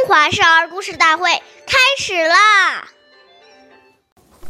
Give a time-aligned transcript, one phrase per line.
[0.00, 1.28] 中华少儿故事大会
[1.66, 2.88] 开始啦！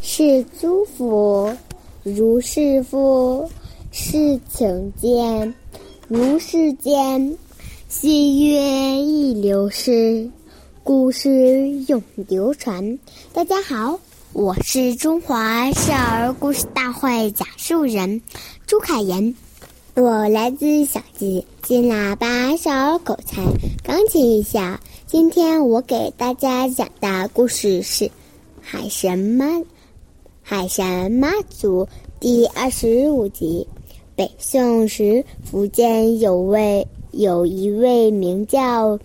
[0.00, 1.56] 是诸佛，
[2.04, 3.50] 如是福，
[3.90, 5.52] 是请见，
[6.06, 7.36] 如是见。
[7.88, 8.60] 岁月
[9.00, 10.30] 易流逝，
[10.84, 13.00] 故事永流传。
[13.32, 13.98] 大家好，
[14.32, 18.22] 我是中华少儿故事大会讲述人
[18.68, 19.34] 朱凯言。
[19.94, 23.42] 我来自小鸡金喇叭少儿口才
[23.82, 24.78] 钢琴艺校。
[25.10, 28.04] 今天我给大家讲的故事是
[28.62, 29.44] 《海神妈
[30.40, 31.84] 海神妈祖》
[32.20, 33.66] 第二十五集。
[34.14, 38.96] 北宋时，福建有位有一位名叫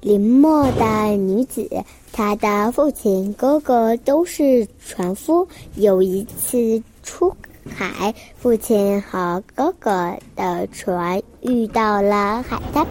[0.00, 1.68] 林默的女子，
[2.12, 5.48] 她的父亲、哥哥都是船夫。
[5.74, 7.34] 有一次出
[7.68, 12.86] 海，父亲和哥哥的船遇到了海滩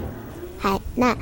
[0.57, 1.17] 海难。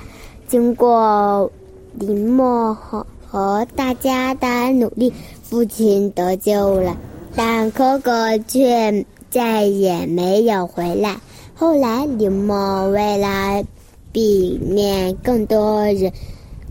[0.49, 1.52] 经过
[1.94, 6.97] 林默和和大家的努力，父亲得救了，
[7.36, 11.17] 但哥哥却再也没有回来。
[11.53, 13.64] 后来，林默为了
[14.11, 16.11] 避免更多人、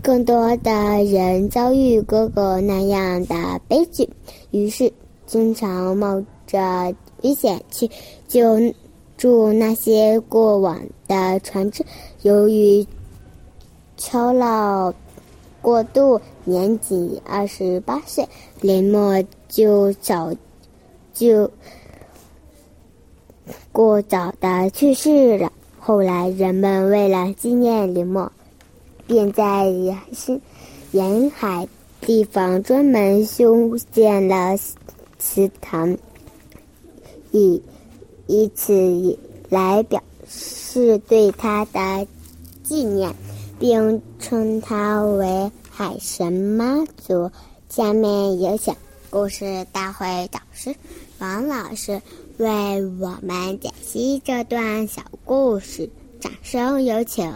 [0.03, 0.71] 更多的
[1.05, 4.09] 人遭遇哥哥那样的悲剧，
[4.51, 4.91] 于是
[5.25, 7.89] 经常冒着危险去
[8.27, 8.59] 救
[9.15, 11.85] 助那些过往的船只。
[12.23, 12.85] 由于
[13.99, 14.93] 操劳
[15.61, 18.25] 过度，年仅二十八岁，
[18.61, 20.33] 林默就早
[21.13, 21.51] 就
[23.73, 25.51] 过早的去世了。
[25.79, 28.31] 后来，人们为了纪念林默，
[29.05, 29.97] 便在沿
[30.91, 31.67] 沿海
[31.99, 34.57] 地方专门修建了
[35.17, 35.97] 祠堂，
[37.31, 37.61] 以
[38.27, 39.17] 以此
[39.49, 42.07] 来表示对他的
[42.63, 43.13] 纪念。
[43.59, 47.29] 并称他为海神妈祖。
[47.67, 48.73] 下面有请
[49.09, 50.73] 故事大会导师
[51.19, 52.01] 王老师
[52.37, 52.47] 为
[52.99, 57.31] 我们解析这段小故事，掌声有请。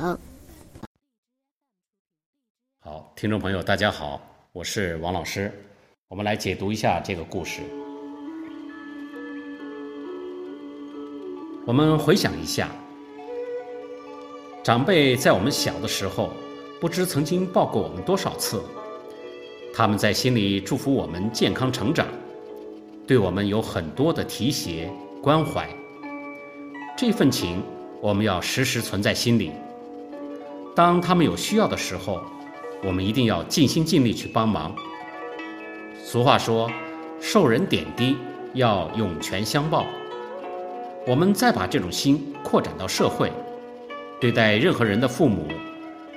[2.80, 4.20] 好，听众朋友，大家好，
[4.54, 5.52] 我是王老师，
[6.08, 7.62] 我们来解读一下这个故事。
[11.66, 12.70] 我们回想一下。
[14.64, 16.32] 长辈在我们小的时候，
[16.80, 18.64] 不知曾经抱过我们多少次。
[19.74, 22.08] 他们在心里祝福我们健康成长，
[23.06, 24.90] 对我们有很多的提携
[25.22, 25.68] 关怀。
[26.96, 27.62] 这份情，
[28.00, 29.52] 我们要时时存在心里。
[30.74, 32.22] 当他们有需要的时候，
[32.86, 34.74] 我们一定要尽心尽力去帮忙。
[36.02, 36.72] 俗话说
[37.20, 38.16] ：“受人点滴，
[38.54, 39.86] 要涌泉相报。”
[41.06, 43.30] 我们再把这种心扩展到社会。
[44.24, 45.50] 对待任何人的父母、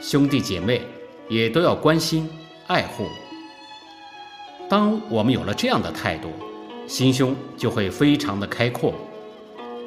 [0.01, 0.81] 兄弟姐妹，
[1.29, 2.31] 也都要关心、
[2.69, 3.09] 爱护。
[4.69, 6.29] 当我们有了这样的态度，
[6.87, 8.95] 心胸就会非常的开阔，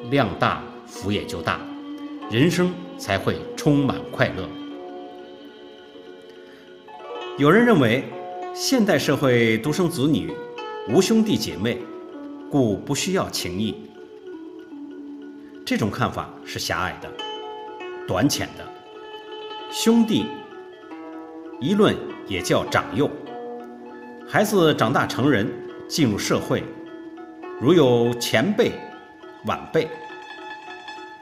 [0.09, 1.61] 量大福也就大，
[2.29, 4.49] 人生才会充满快乐。
[7.37, 8.03] 有人认为，
[8.53, 10.29] 现代社会独生子女
[10.89, 11.77] 无兄弟姐妹，
[12.51, 13.73] 故不需要情谊。
[15.65, 17.28] 这种看法是狭隘的。
[18.09, 18.65] 短浅的
[19.71, 20.25] 兄弟
[21.61, 21.95] 一论
[22.27, 23.07] 也叫长幼。
[24.27, 25.47] 孩子长大成人，
[25.87, 26.63] 进入社会，
[27.61, 28.71] 如有前辈、
[29.45, 29.87] 晚辈，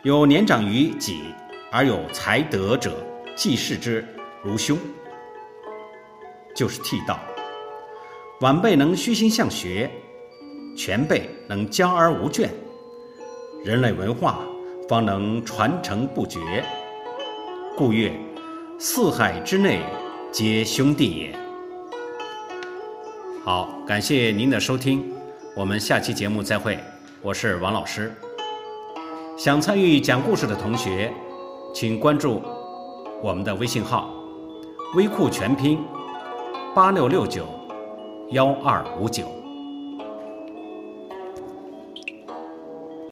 [0.03, 1.23] 有年长于己
[1.73, 3.05] 而有才德者，
[3.35, 4.07] 既视之
[4.41, 4.77] 如兄，
[6.55, 7.19] 就是替道。
[8.39, 9.91] 晚辈能虚心向学，
[10.77, 12.47] 前辈能教而无倦，
[13.65, 14.39] 人类文化。
[14.87, 16.63] 方能传承不绝，
[17.75, 18.09] 故曰：
[18.79, 19.81] 四海之内
[20.31, 21.35] 皆兄弟也。
[23.43, 25.13] 好，感谢您的收听，
[25.57, 26.79] 我们下期节目再会。
[27.21, 28.13] 我是王老师。
[29.37, 31.13] 想参与讲故事的同学，
[31.73, 32.41] 请关注
[33.21, 34.09] 我们的微信号
[34.95, 35.83] “微库全拼
[36.73, 37.45] 八六六九
[38.31, 39.25] 幺二五九”。